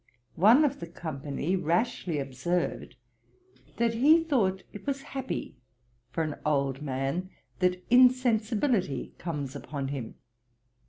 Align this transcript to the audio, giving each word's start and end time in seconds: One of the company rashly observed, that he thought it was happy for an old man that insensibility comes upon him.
One 0.41 0.65
of 0.65 0.79
the 0.79 0.87
company 0.87 1.55
rashly 1.55 2.17
observed, 2.17 2.95
that 3.77 3.93
he 3.93 4.23
thought 4.23 4.63
it 4.73 4.87
was 4.87 5.03
happy 5.03 5.57
for 6.09 6.23
an 6.23 6.39
old 6.43 6.81
man 6.81 7.29
that 7.59 7.85
insensibility 7.91 9.13
comes 9.19 9.55
upon 9.55 9.89
him. 9.89 10.15